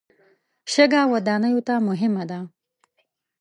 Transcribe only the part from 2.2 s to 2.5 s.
ده.